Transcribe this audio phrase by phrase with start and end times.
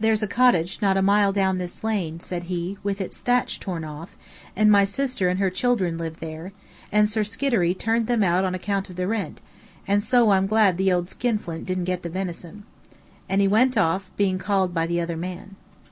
[0.00, 3.84] "There's a cottage not a mile down this lane," said he, "with its thatch torn
[3.84, 4.16] off,
[4.56, 6.50] and my sister and her children live there,
[6.90, 9.40] and Sir Skiddery turned them out on account of the rent,
[9.86, 12.64] and so I'm glad the old skinflint didn't get the venison."
[13.28, 15.54] And then he went off, being called by the other man.